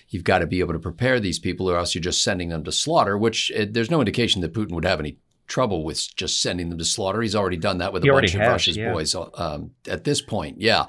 You've 0.10 0.26
got 0.26 0.40
to 0.40 0.48
be 0.48 0.60
able 0.60 0.74
to 0.74 0.80
prepare 0.80 1.22
these 1.22 1.40
people, 1.40 1.70
or 1.70 1.78
else 1.78 1.96
you're 1.96 2.02
just 2.02 2.24
sending 2.24 2.50
them 2.50 2.66
to 2.66 2.74
slaughter. 2.74 3.18
Which 3.18 3.54
uh, 3.58 3.66
there's 3.70 3.90
no 3.90 4.02
indication 4.02 4.42
that 4.42 4.54
Putin 4.54 4.74
would 4.74 4.86
have 4.86 5.00
any 5.00 5.18
trouble 5.48 5.84
with 5.84 6.16
just 6.16 6.42
sending 6.42 6.70
them 6.70 6.78
to 6.78 6.86
slaughter. 6.86 7.22
He's 7.22 7.36
already 7.36 7.58
done 7.58 7.80
that 7.80 7.94
with 7.94 8.04
he 8.04 8.10
a 8.10 8.14
bunch 8.14 8.34
of 8.34 8.42
Russia's 8.42 8.78
yeah. 8.78 8.94
boys 8.94 9.16
um, 9.16 9.72
at 9.88 10.04
this 10.04 10.22
point. 10.22 10.62
Yeah. 10.62 10.86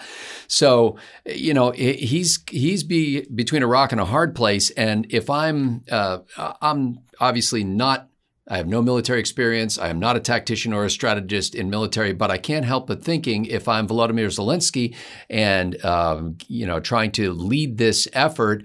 So, 0.46 0.96
you 1.26 1.54
know, 1.54 1.70
he's 1.72 2.42
he's 2.50 2.84
be 2.84 3.26
between 3.34 3.62
a 3.62 3.66
rock 3.66 3.92
and 3.92 4.00
a 4.00 4.04
hard 4.04 4.34
place. 4.34 4.70
And 4.70 5.06
if 5.10 5.28
I'm 5.28 5.82
uh, 5.90 6.18
I'm 6.36 7.00
obviously 7.20 7.64
not 7.64 8.08
I 8.46 8.58
have 8.58 8.68
no 8.68 8.82
military 8.82 9.20
experience. 9.20 9.78
I 9.78 9.88
am 9.88 9.98
not 9.98 10.16
a 10.16 10.20
tactician 10.20 10.74
or 10.74 10.84
a 10.84 10.90
strategist 10.90 11.54
in 11.54 11.70
military, 11.70 12.12
but 12.12 12.30
I 12.30 12.36
can't 12.36 12.66
help 12.66 12.86
but 12.86 13.02
thinking 13.02 13.46
if 13.46 13.68
I'm 13.68 13.88
Volodymyr 13.88 14.26
Zelensky 14.26 14.94
and 15.30 15.82
um, 15.84 16.36
you 16.48 16.66
know 16.66 16.80
trying 16.80 17.12
to 17.12 17.32
lead 17.32 17.78
this 17.78 18.06
effort 18.12 18.64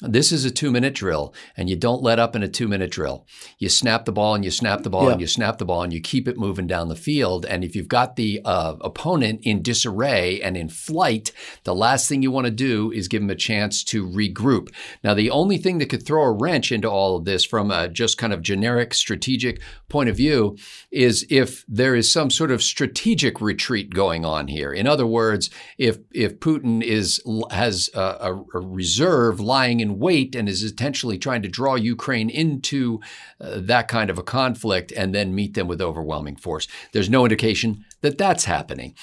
this 0.00 0.32
is 0.32 0.44
a 0.44 0.50
two 0.50 0.72
minute 0.72 0.94
drill, 0.94 1.32
and 1.56 1.70
you 1.70 1.76
don't 1.76 2.02
let 2.02 2.18
up 2.18 2.34
in 2.34 2.42
a 2.42 2.48
two 2.48 2.66
minute 2.66 2.90
drill. 2.90 3.26
You 3.58 3.68
snap 3.68 4.04
the 4.04 4.12
ball 4.12 4.34
and 4.34 4.44
you 4.44 4.50
snap 4.50 4.82
the 4.82 4.90
ball 4.90 5.04
yeah. 5.04 5.12
and 5.12 5.20
you 5.20 5.26
snap 5.26 5.58
the 5.58 5.64
ball 5.64 5.82
and 5.82 5.92
you 5.92 6.00
keep 6.00 6.26
it 6.26 6.36
moving 6.36 6.66
down 6.66 6.88
the 6.88 6.96
field. 6.96 7.46
And 7.46 7.62
if 7.62 7.76
you've 7.76 7.88
got 7.88 8.16
the 8.16 8.40
uh, 8.44 8.74
opponent 8.80 9.40
in 9.44 9.62
disarray 9.62 10.40
and 10.42 10.56
in 10.56 10.68
flight, 10.68 11.30
the 11.62 11.74
last 11.74 12.08
thing 12.08 12.22
you 12.22 12.32
want 12.32 12.46
to 12.46 12.50
do 12.50 12.90
is 12.90 13.06
give 13.06 13.22
them 13.22 13.30
a 13.30 13.36
chance 13.36 13.84
to 13.84 14.06
regroup. 14.06 14.68
Now, 15.04 15.14
the 15.14 15.30
only 15.30 15.58
thing 15.58 15.78
that 15.78 15.90
could 15.90 16.04
throw 16.04 16.24
a 16.24 16.32
wrench 16.32 16.72
into 16.72 16.90
all 16.90 17.16
of 17.16 17.24
this 17.24 17.44
from 17.44 17.70
a 17.70 17.88
just 17.88 18.18
kind 18.18 18.32
of 18.32 18.42
generic 18.42 18.94
strategic 18.94 19.60
point 19.88 20.08
of 20.08 20.16
view 20.16 20.56
is 20.90 21.24
if 21.30 21.64
there 21.68 21.94
is 21.94 22.10
some 22.10 22.30
sort 22.30 22.50
of 22.50 22.62
strategic 22.62 23.40
retreat 23.40 23.94
going 23.94 24.24
on 24.24 24.48
here. 24.48 24.72
In 24.72 24.88
other 24.88 25.06
words, 25.06 25.50
if 25.78 25.98
if 26.12 26.40
Putin 26.40 26.82
is 26.82 27.22
has 27.50 27.90
a, 27.94 28.42
a 28.54 28.58
reserve 28.58 29.38
lying 29.38 29.83
in 29.84 29.98
wait 29.98 30.34
and 30.34 30.48
is 30.48 30.62
intentionally 30.62 31.18
trying 31.18 31.42
to 31.42 31.48
draw 31.48 31.74
Ukraine 31.74 32.30
into 32.30 33.00
uh, 33.40 33.60
that 33.72 33.86
kind 33.88 34.10
of 34.10 34.18
a 34.18 34.22
conflict 34.22 34.92
and 34.92 35.14
then 35.14 35.34
meet 35.34 35.54
them 35.54 35.68
with 35.68 35.80
overwhelming 35.82 36.36
force. 36.36 36.66
There's 36.92 37.10
no 37.10 37.24
indication 37.24 37.84
that 38.00 38.18
that's 38.18 38.46
happening. 38.46 38.94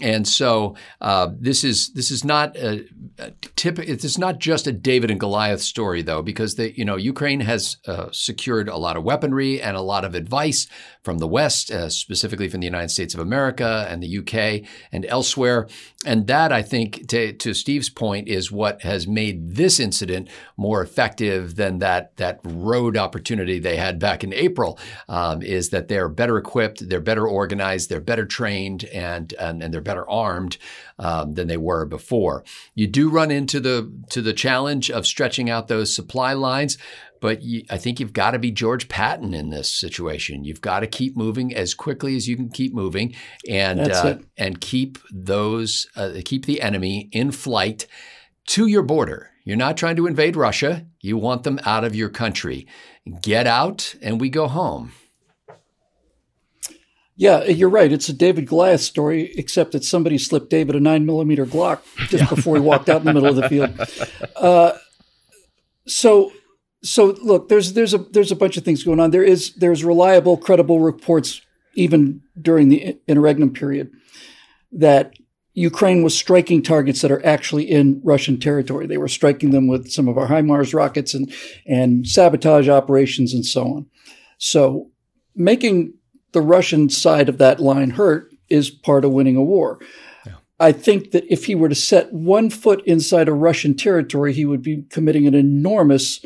And 0.00 0.26
so 0.26 0.76
uh, 1.00 1.28
this 1.38 1.64
is 1.64 1.92
this 1.92 2.10
is 2.10 2.24
not 2.24 2.56
a, 2.56 2.86
a 3.18 3.32
tip. 3.56 3.78
It's 3.78 4.18
not 4.18 4.38
just 4.38 4.66
a 4.66 4.72
David 4.72 5.10
and 5.10 5.20
Goliath 5.20 5.60
story, 5.60 6.02
though, 6.02 6.22
because 6.22 6.54
the 6.54 6.76
you 6.76 6.84
know 6.84 6.96
Ukraine 6.96 7.40
has 7.40 7.76
uh, 7.86 8.08
secured 8.12 8.68
a 8.68 8.76
lot 8.76 8.96
of 8.96 9.04
weaponry 9.04 9.60
and 9.60 9.76
a 9.76 9.82
lot 9.82 10.04
of 10.04 10.14
advice 10.14 10.68
from 11.02 11.18
the 11.18 11.26
West, 11.26 11.70
uh, 11.70 11.88
specifically 11.88 12.48
from 12.48 12.60
the 12.60 12.66
United 12.66 12.90
States 12.90 13.14
of 13.14 13.20
America 13.20 13.86
and 13.88 14.02
the 14.02 14.18
UK 14.18 14.68
and 14.92 15.06
elsewhere. 15.06 15.66
And 16.04 16.26
that, 16.26 16.52
I 16.52 16.62
think, 16.62 17.08
to, 17.08 17.32
to 17.32 17.54
Steve's 17.54 17.88
point, 17.88 18.28
is 18.28 18.52
what 18.52 18.82
has 18.82 19.06
made 19.06 19.56
this 19.56 19.80
incident 19.80 20.28
more 20.56 20.82
effective 20.82 21.56
than 21.56 21.78
that 21.78 22.16
that 22.16 22.40
road 22.44 22.96
opportunity 22.96 23.58
they 23.58 23.76
had 23.76 23.98
back 23.98 24.24
in 24.24 24.32
April. 24.32 24.78
Um, 25.08 25.42
is 25.42 25.70
that 25.70 25.88
they're 25.88 26.08
better 26.08 26.36
equipped, 26.36 26.88
they're 26.88 27.00
better 27.00 27.26
organized, 27.26 27.88
they're 27.88 28.00
better 28.00 28.26
trained, 28.26 28.84
and 28.84 29.32
and, 29.34 29.62
and 29.62 29.72
they're 29.72 29.80
better 29.90 30.08
armed 30.08 30.56
um, 31.00 31.34
than 31.34 31.48
they 31.48 31.56
were 31.56 31.84
before. 31.84 32.44
You 32.76 32.86
do 32.86 33.10
run 33.10 33.32
into 33.32 33.58
the 33.58 33.92
to 34.10 34.22
the 34.22 34.32
challenge 34.32 34.88
of 34.88 35.04
stretching 35.04 35.50
out 35.50 35.66
those 35.66 35.92
supply 35.92 36.32
lines. 36.32 36.78
But 37.20 37.42
you, 37.42 37.64
I 37.68 37.76
think 37.76 37.98
you've 37.98 38.12
got 38.12 38.30
to 38.30 38.38
be 38.38 38.52
George 38.52 38.88
Patton 38.88 39.34
in 39.34 39.50
this 39.50 39.68
situation. 39.70 40.44
You've 40.44 40.60
got 40.60 40.80
to 40.80 40.86
keep 40.86 41.16
moving 41.16 41.54
as 41.54 41.74
quickly 41.74 42.14
as 42.14 42.28
you 42.28 42.36
can 42.36 42.50
keep 42.50 42.72
moving, 42.72 43.16
and 43.48 43.80
uh, 43.80 44.18
and 44.38 44.60
keep 44.60 44.98
those 45.12 45.88
uh, 45.96 46.12
keep 46.24 46.46
the 46.46 46.62
enemy 46.62 47.08
in 47.10 47.32
flight 47.32 47.88
to 48.46 48.66
your 48.66 48.82
border. 48.82 49.30
You're 49.44 49.56
not 49.56 49.76
trying 49.76 49.96
to 49.96 50.06
invade 50.06 50.36
Russia. 50.36 50.86
You 51.00 51.16
want 51.16 51.42
them 51.42 51.58
out 51.64 51.82
of 51.82 51.96
your 51.96 52.10
country. 52.10 52.68
Get 53.20 53.46
out, 53.46 53.96
and 54.00 54.20
we 54.20 54.28
go 54.28 54.46
home. 54.46 54.92
Yeah, 57.20 57.44
you're 57.44 57.68
right. 57.68 57.92
It's 57.92 58.08
a 58.08 58.14
David 58.14 58.46
Goliath 58.46 58.80
story, 58.80 59.30
except 59.36 59.72
that 59.72 59.84
somebody 59.84 60.16
slipped 60.16 60.48
David 60.48 60.74
a 60.74 60.80
nine 60.80 61.04
millimeter 61.04 61.44
Glock 61.44 61.80
just 62.08 62.24
yeah. 62.24 62.28
before 62.30 62.54
he 62.56 62.62
walked 62.62 62.88
out 62.88 63.02
in 63.02 63.04
the 63.04 63.12
middle 63.12 63.28
of 63.28 63.36
the 63.36 63.46
field. 63.46 63.78
Uh, 64.36 64.72
so 65.86 66.32
so 66.82 67.14
look, 67.22 67.50
there's 67.50 67.74
there's 67.74 67.92
a 67.92 67.98
there's 67.98 68.32
a 68.32 68.36
bunch 68.36 68.56
of 68.56 68.64
things 68.64 68.82
going 68.82 68.98
on. 69.00 69.10
There 69.10 69.22
is 69.22 69.52
there's 69.56 69.84
reliable, 69.84 70.38
credible 70.38 70.80
reports 70.80 71.42
even 71.74 72.22
during 72.40 72.70
the 72.70 72.98
interregnum 73.06 73.52
period 73.52 73.90
that 74.72 75.12
Ukraine 75.52 76.02
was 76.02 76.16
striking 76.16 76.62
targets 76.62 77.02
that 77.02 77.10
are 77.10 77.24
actually 77.26 77.70
in 77.70 78.00
Russian 78.02 78.40
territory. 78.40 78.86
They 78.86 78.96
were 78.96 79.08
striking 79.08 79.50
them 79.50 79.66
with 79.66 79.90
some 79.90 80.08
of 80.08 80.16
our 80.16 80.28
HIMARS 80.28 80.72
rockets 80.72 81.12
and 81.12 81.30
and 81.66 82.08
sabotage 82.08 82.70
operations 82.70 83.34
and 83.34 83.44
so 83.44 83.64
on. 83.64 83.86
So 84.38 84.90
making 85.36 85.92
the 86.32 86.40
Russian 86.40 86.88
side 86.88 87.28
of 87.28 87.38
that 87.38 87.60
line 87.60 87.90
hurt 87.90 88.32
is 88.48 88.70
part 88.70 89.04
of 89.04 89.12
winning 89.12 89.36
a 89.36 89.42
war. 89.42 89.80
I 90.58 90.72
think 90.72 91.12
that 91.12 91.24
if 91.32 91.46
he 91.46 91.54
were 91.54 91.70
to 91.70 91.74
set 91.74 92.12
one 92.12 92.50
foot 92.50 92.82
inside 92.84 93.28
a 93.28 93.32
Russian 93.32 93.74
territory, 93.74 94.34
he 94.34 94.44
would 94.44 94.60
be 94.60 94.84
committing 94.90 95.26
an 95.26 95.34
enormous 95.34 96.22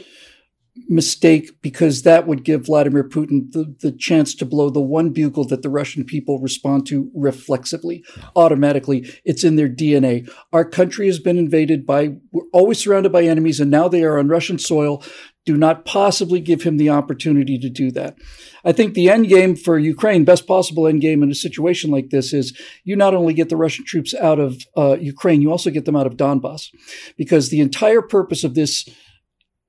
mistake 0.88 1.62
because 1.62 2.02
that 2.02 2.26
would 2.26 2.44
give 2.44 2.66
Vladimir 2.66 3.04
Putin 3.04 3.52
the, 3.52 3.74
the 3.80 3.92
chance 3.92 4.34
to 4.34 4.44
blow 4.44 4.70
the 4.70 4.80
one 4.80 5.10
bugle 5.10 5.44
that 5.44 5.62
the 5.62 5.68
Russian 5.68 6.04
people 6.04 6.40
respond 6.40 6.84
to 6.88 7.10
reflexively, 7.14 8.04
automatically. 8.34 9.08
It's 9.24 9.44
in 9.44 9.54
their 9.54 9.68
DNA. 9.68 10.28
Our 10.52 10.64
country 10.64 11.06
has 11.06 11.20
been 11.20 11.38
invaded 11.38 11.86
by, 11.86 12.16
we're 12.32 12.48
always 12.52 12.78
surrounded 12.78 13.12
by 13.12 13.22
enemies, 13.22 13.60
and 13.60 13.70
now 13.70 13.86
they 13.86 14.02
are 14.02 14.18
on 14.18 14.28
Russian 14.28 14.58
soil. 14.58 15.02
Do 15.46 15.56
not 15.56 15.84
possibly 15.84 16.40
give 16.40 16.62
him 16.62 16.78
the 16.78 16.88
opportunity 16.88 17.58
to 17.58 17.68
do 17.68 17.90
that. 17.90 18.16
I 18.64 18.72
think 18.72 18.94
the 18.94 19.10
end 19.10 19.28
game 19.28 19.56
for 19.56 19.78
Ukraine, 19.78 20.24
best 20.24 20.46
possible 20.46 20.86
end 20.86 21.02
game 21.02 21.22
in 21.22 21.30
a 21.30 21.34
situation 21.34 21.90
like 21.90 22.08
this 22.08 22.32
is 22.32 22.58
you 22.82 22.96
not 22.96 23.14
only 23.14 23.34
get 23.34 23.50
the 23.50 23.56
Russian 23.56 23.84
troops 23.84 24.14
out 24.14 24.40
of 24.40 24.62
uh, 24.76 24.96
Ukraine, 24.98 25.42
you 25.42 25.50
also 25.50 25.70
get 25.70 25.84
them 25.84 25.96
out 25.96 26.06
of 26.06 26.16
Donbass. 26.16 26.74
Because 27.18 27.50
the 27.50 27.60
entire 27.60 28.00
purpose 28.00 28.42
of 28.42 28.54
this 28.54 28.88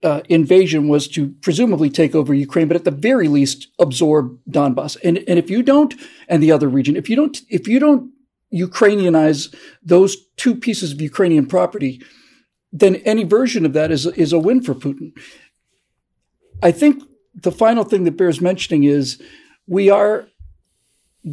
uh, 0.03 0.21
invasion 0.29 0.87
was 0.87 1.07
to 1.09 1.29
presumably 1.41 1.89
take 1.89 2.15
over 2.15 2.33
Ukraine, 2.33 2.67
but 2.67 2.77
at 2.77 2.85
the 2.85 2.91
very 2.91 3.27
least 3.27 3.67
absorb 3.79 4.37
Donbass. 4.49 4.97
And 5.03 5.17
and 5.27 5.39
if 5.39 5.49
you 5.49 5.63
don't, 5.63 5.93
and 6.29 6.41
the 6.41 6.51
other 6.51 6.69
region, 6.69 6.95
if 6.95 7.09
you 7.09 7.15
don't, 7.15 7.37
if 7.49 7.67
you 7.67 7.79
don't 7.79 8.11
Ukrainianize 8.53 9.53
those 9.83 10.15
two 10.37 10.55
pieces 10.55 10.91
of 10.91 11.01
Ukrainian 11.01 11.47
property, 11.47 12.01
then 12.71 12.97
any 12.97 13.23
version 13.23 13.65
of 13.65 13.73
that 13.73 13.91
is 13.91 14.05
is 14.05 14.31
a 14.31 14.39
win 14.39 14.61
for 14.61 14.75
Putin. 14.75 15.11
I 16.61 16.71
think 16.71 17.03
the 17.33 17.51
final 17.51 17.83
thing 17.83 18.03
that 18.05 18.17
bears 18.17 18.41
mentioning 18.41 18.83
is 18.83 19.21
we 19.67 19.89
are 19.89 20.27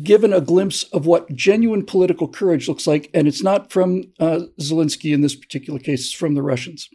given 0.03 0.33
a 0.33 0.41
glimpse 0.41 0.85
of 0.85 1.07
what 1.07 1.33
genuine 1.35 1.85
political 1.85 2.27
courage 2.29 2.69
looks 2.69 2.87
like, 2.87 3.11
and 3.13 3.29
it's 3.29 3.43
not 3.43 3.71
from 3.71 4.05
uh, 4.19 4.41
Zelensky 4.61 5.13
in 5.13 5.21
this 5.21 5.35
particular 5.35 5.79
case; 5.79 6.07
it's 6.07 6.13
from 6.13 6.35
the 6.35 6.43
Russians. 6.43 6.89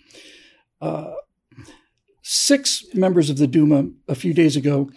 Uh, 0.82 1.14
six 2.24 2.86
members 2.94 3.30
of 3.30 3.38
the 3.38 3.48
Duma 3.48 3.90
a 4.08 4.16
few 4.16 4.34
days 4.34 4.56
ago 4.56 4.90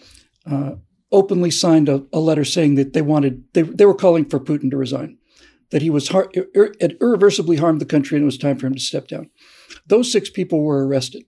uh, 0.45 0.73
openly 1.11 1.49
signed 1.49 1.87
a, 1.87 2.03
a, 2.11 2.19
letter 2.19 2.43
saying 2.43 2.75
that 2.75 2.93
they 2.93 3.01
wanted 3.01 3.43
they, 3.53 3.61
they 3.61 3.85
were 3.85 3.95
calling 3.95 4.25
for 4.25 4.39
Putin 4.39 4.69
to 4.71 4.77
resign, 4.77 5.17
that 5.71 5.81
he 5.81 5.89
was 5.89 6.09
har- 6.09 6.31
ir- 6.35 6.75
had 6.81 6.97
irreversibly 6.99 7.57
harmed 7.57 7.79
the 7.79 7.85
country 7.85 8.17
and 8.17 8.23
it 8.23 8.25
was 8.25 8.37
time 8.37 8.57
for 8.57 8.67
him 8.67 8.75
to 8.75 8.81
step 8.81 9.07
down. 9.07 9.29
Those 9.87 10.11
six 10.11 10.29
people 10.29 10.61
were 10.61 10.85
arrested. 10.85 11.23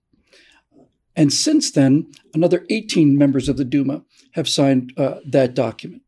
And 1.16 1.32
since 1.32 1.72
then, 1.72 2.12
another 2.34 2.66
18 2.70 3.18
members 3.18 3.48
of 3.50 3.58
the 3.58 3.66
Duma 3.66 4.04
have 4.32 4.50
signed 4.50 4.94
uh, 4.98 5.16
that 5.26 5.54
document. 5.54 6.02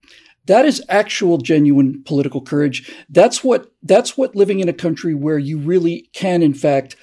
That 0.48 0.66
is 0.66 0.84
actual 0.90 1.38
genuine 1.38 2.04
political 2.04 2.42
courage. 2.42 2.92
That's 3.10 3.44
what 3.44 3.72
that's 3.82 4.18
what 4.18 4.36
living 4.36 4.60
in 4.60 4.70
a 4.70 4.74
country 4.74 5.16
where 5.16 5.40
you 5.40 5.58
really 5.58 6.10
can 6.14 6.44
in 6.44 6.54
fact 6.54 6.96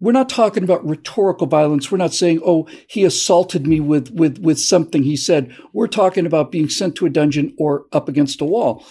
we're 0.00 0.12
not 0.12 0.28
talking 0.28 0.62
about 0.62 0.86
rhetorical 0.86 1.46
violence. 1.46 1.90
We're 1.90 1.98
not 1.98 2.14
saying, 2.14 2.40
oh, 2.44 2.68
he 2.86 3.04
assaulted 3.04 3.66
me 3.66 3.80
with, 3.80 4.10
with, 4.10 4.38
with 4.38 4.60
something 4.60 5.02
he 5.02 5.16
said. 5.16 5.54
We're 5.72 5.88
talking 5.88 6.24
about 6.24 6.52
being 6.52 6.68
sent 6.68 6.94
to 6.96 7.06
a 7.06 7.10
dungeon 7.10 7.54
or 7.58 7.86
up 7.92 8.08
against 8.08 8.40
a 8.40 8.44
wall. 8.44 8.84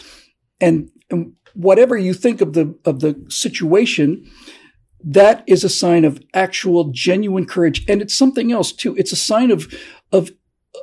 And, 0.60 0.92
and 1.10 1.34
whatever 1.54 1.98
you 1.98 2.14
think 2.14 2.42
of 2.42 2.54
the, 2.54 2.78
of 2.84 3.00
the 3.00 3.26
situation, 3.30 4.30
that 5.04 5.44
is 5.48 5.64
a 5.64 5.70
sign 5.70 6.06
of 6.06 6.22
actual 6.34 6.86
genuine 6.92 7.46
courage. 7.46 7.86
And 7.88 8.02
it's 8.02 8.16
something 8.16 8.52
else 8.52 8.72
too. 8.72 8.96
It's 8.96 9.12
a 9.12 9.18
sign 9.18 9.52
of, 9.52 9.74
of, 10.12 10.32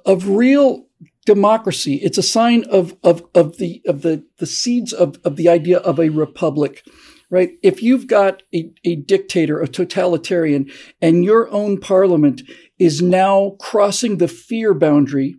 of 0.06 0.28
real 0.28 0.86
democracy. 1.26 1.96
It's 1.96 2.18
a 2.18 2.22
sign 2.22 2.64
of, 2.70 2.96
of, 3.02 3.24
of 3.34 3.58
the, 3.58 3.82
of 3.86 4.02
the, 4.02 4.24
the 4.38 4.46
seeds 4.46 4.92
of, 4.92 5.18
of 5.24 5.36
the 5.36 5.48
idea 5.48 5.78
of 5.78 5.98
a 5.98 6.10
republic 6.10 6.82
right? 7.30 7.58
If 7.64 7.82
you've 7.82 8.06
got 8.06 8.44
a, 8.54 8.70
a 8.84 8.94
dictator, 8.94 9.60
a 9.60 9.66
totalitarian, 9.66 10.70
and 11.02 11.24
your 11.24 11.50
own 11.50 11.80
parliament 11.80 12.42
is 12.78 13.02
now 13.02 13.56
crossing 13.58 14.18
the 14.18 14.28
fear 14.28 14.72
boundary 14.72 15.34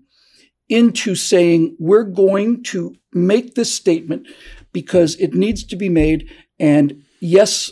into 0.67 1.15
saying, 1.15 1.77
we're 1.79 2.03
going 2.03 2.63
to 2.63 2.95
make 3.13 3.55
this 3.55 3.73
statement 3.73 4.27
because 4.73 5.15
it 5.15 5.33
needs 5.33 5.63
to 5.63 5.77
be 5.77 5.87
made. 5.87 6.29
And 6.59 7.03
yes, 7.21 7.71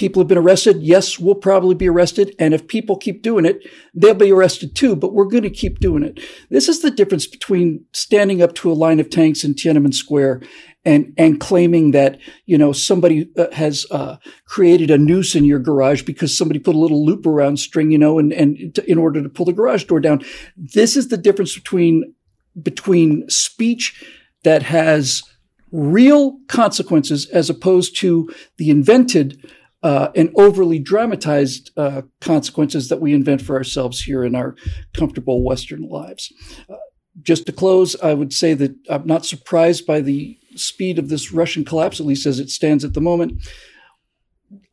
people 0.00 0.22
have 0.22 0.28
been 0.28 0.38
arrested. 0.38 0.82
Yes, 0.82 1.18
we'll 1.18 1.34
probably 1.34 1.74
be 1.74 1.86
arrested. 1.86 2.34
And 2.38 2.54
if 2.54 2.66
people 2.66 2.96
keep 2.96 3.20
doing 3.20 3.44
it, 3.44 3.70
they'll 3.92 4.14
be 4.14 4.32
arrested 4.32 4.74
too, 4.74 4.96
but 4.96 5.12
we're 5.12 5.26
going 5.26 5.42
to 5.42 5.50
keep 5.50 5.78
doing 5.78 6.02
it. 6.02 6.18
This 6.48 6.70
is 6.70 6.80
the 6.80 6.90
difference 6.90 7.26
between 7.26 7.84
standing 7.92 8.40
up 8.40 8.54
to 8.54 8.72
a 8.72 8.80
line 8.86 8.98
of 8.98 9.10
tanks 9.10 9.44
in 9.44 9.52
Tiananmen 9.52 9.92
Square 9.92 10.40
and 10.86 11.12
and 11.18 11.38
claiming 11.38 11.90
that 11.90 12.18
you 12.46 12.56
know 12.56 12.72
somebody 12.72 13.28
uh, 13.36 13.48
has 13.52 13.84
uh, 13.90 14.16
created 14.46 14.90
a 14.90 14.96
noose 14.96 15.34
in 15.34 15.44
your 15.44 15.58
garage 15.58 16.00
because 16.00 16.34
somebody 16.34 16.58
put 16.58 16.74
a 16.74 16.78
little 16.78 17.04
loop 17.04 17.26
around 17.26 17.58
string, 17.58 17.90
you 17.90 17.98
know, 17.98 18.18
and 18.18 18.32
and 18.32 18.78
in 18.88 18.96
order 18.96 19.22
to 19.22 19.28
pull 19.28 19.44
the 19.44 19.52
garage 19.52 19.84
door 19.84 20.00
down. 20.00 20.22
This 20.56 20.96
is 20.96 21.08
the 21.08 21.18
difference 21.18 21.54
between 21.54 22.14
between 22.62 23.28
speech 23.28 24.02
that 24.44 24.62
has 24.62 25.22
real 25.70 26.38
consequences 26.48 27.26
as 27.26 27.50
opposed 27.50 27.94
to 27.96 28.32
the 28.56 28.70
invented 28.70 29.38
uh, 29.82 30.08
and 30.14 30.30
overly 30.36 30.78
dramatized 30.78 31.70
uh, 31.76 32.02
consequences 32.20 32.88
that 32.88 33.00
we 33.00 33.14
invent 33.14 33.42
for 33.42 33.56
ourselves 33.56 34.02
here 34.02 34.24
in 34.24 34.34
our 34.34 34.54
comfortable 34.94 35.42
Western 35.42 35.82
lives. 35.82 36.32
Uh, 36.68 36.76
just 37.22 37.46
to 37.46 37.52
close, 37.52 37.96
I 38.02 38.14
would 38.14 38.32
say 38.32 38.54
that 38.54 38.74
I'm 38.88 39.06
not 39.06 39.26
surprised 39.26 39.86
by 39.86 40.00
the 40.00 40.38
speed 40.54 40.98
of 40.98 41.08
this 41.08 41.32
Russian 41.32 41.64
collapse, 41.64 42.00
at 42.00 42.06
least 42.06 42.26
as 42.26 42.38
it 42.38 42.50
stands 42.50 42.84
at 42.84 42.94
the 42.94 43.00
moment. 43.00 43.42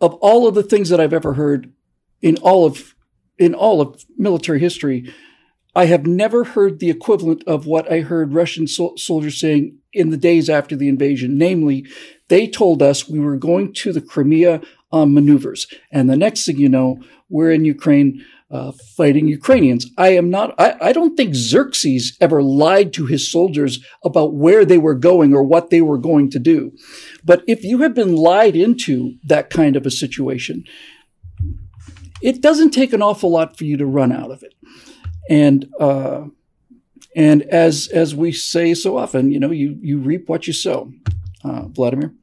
Of 0.02 0.14
all 0.16 0.48
of 0.48 0.56
the 0.56 0.64
things 0.64 0.90
that 0.90 1.00
I've 1.00 1.14
ever 1.14 1.34
heard 1.34 1.72
in 2.22 2.38
all 2.38 2.66
of 2.66 2.96
in 3.38 3.54
all 3.54 3.82
of 3.82 4.04
military 4.18 4.60
history, 4.60 5.14
I 5.77 5.86
have 5.86 6.07
never 6.07 6.43
heard 6.43 6.79
the 6.79 6.89
equivalent 6.89 7.43
of 7.46 7.67
what 7.67 7.91
I 7.91 8.00
heard 8.00 8.34
Russian 8.34 8.65
soldiers 8.65 9.39
saying 9.39 9.77
in 9.93 10.10
the 10.10 10.17
days 10.17 10.50
after 10.50 10.75
the 10.75 10.89
invasion. 10.89 11.38
Namely, 11.38 11.86
they 12.29 12.48
told 12.48 12.81
us 12.81 13.07
we 13.07 13.19
were 13.19 13.38
going 13.38 13.74
to 13.74 13.93
the 13.93 14.01
Crimea 14.01 14.62
on 14.91 15.13
maneuvers, 15.13 15.67
and 15.91 16.10
the 16.10 16.17
next 16.17 16.48
thing 16.48 16.57
you 16.57 16.67
know, 16.67 17.03
we're 17.29 17.51
in 17.51 17.63
Ukraine 17.63 18.25
uh, 18.50 18.72
fighting 18.96 19.27
Ukrainians. 19.27 19.86
I 20.00 20.10
am 20.15 20.31
not, 20.31 20.55
I, 20.57 20.77
I 20.81 20.93
don't 20.93 21.15
think 21.15 21.36
Xerxes 21.36 22.17
ever 22.19 22.41
lied 22.41 22.91
to 22.93 23.05
his 23.05 23.29
soldiers 23.29 23.79
about 24.03 24.34
where 24.34 24.65
they 24.65 24.79
were 24.79 24.96
going 24.96 25.31
or 25.36 25.43
what 25.43 25.69
they 25.69 25.81
were 25.81 26.00
going 26.00 26.31
to 26.31 26.39
do. 26.39 26.72
But 27.24 27.43
if 27.46 27.63
you 27.63 27.84
have 27.84 27.93
been 27.93 28.15
lied 28.15 28.55
into 28.55 29.13
that 29.25 29.51
kind 29.51 29.75
of 29.75 29.86
a 29.86 29.91
situation, 29.91 30.63
it 32.19 32.41
doesn't 32.41 32.72
take 32.72 32.93
an 32.93 33.03
awful 33.03 33.29
lot 33.29 33.55
for 33.55 33.65
you 33.65 33.77
to 33.77 33.86
run 33.86 34.12
out 34.12 34.31
of 34.31 34.41
it. 34.41 34.55
And, 35.29 35.72
uh, 35.79 36.25
and 37.15 37.41
as, 37.43 37.88
as 37.88 38.15
we 38.15 38.31
say 38.31 38.74
so 38.74 38.98
often, 38.98 39.31
you 39.31 39.39
know, 39.39 39.51
you, 39.51 39.77
you 39.81 40.00
reap 40.00 40.29
what 40.29 40.48
you 40.48 40.53
sow. 40.53 40.91
Uh, 41.43 41.67
Vladimir. 41.67 42.13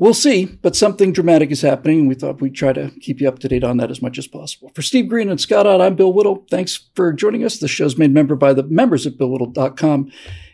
We'll 0.00 0.14
see, 0.14 0.46
but 0.46 0.74
something 0.74 1.12
dramatic 1.12 1.50
is 1.50 1.60
happening, 1.60 2.00
and 2.00 2.08
we 2.08 2.14
thought 2.14 2.40
we'd 2.40 2.54
try 2.54 2.72
to 2.72 2.90
keep 3.00 3.20
you 3.20 3.28
up 3.28 3.38
to 3.40 3.48
date 3.48 3.62
on 3.62 3.76
that 3.76 3.90
as 3.90 4.00
much 4.00 4.16
as 4.16 4.26
possible. 4.26 4.72
For 4.74 4.80
Steve 4.80 5.08
Green 5.08 5.28
and 5.28 5.38
Scott 5.38 5.66
Ott, 5.66 5.82
I'm 5.82 5.94
Bill 5.94 6.10
Whittle. 6.10 6.46
Thanks 6.50 6.88
for 6.94 7.12
joining 7.12 7.44
us. 7.44 7.58
The 7.58 7.68
show's 7.68 7.98
made 7.98 8.14
member 8.14 8.34
by 8.34 8.54
the 8.54 8.62
members 8.62 9.06
at 9.06 9.18
BillWhittle.com, 9.18 10.10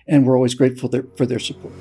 and 0.09 0.27
we're 0.27 0.35
always 0.35 0.57
grateful 0.57 0.91
for 1.17 1.27
their 1.27 1.39
support. 1.39 1.75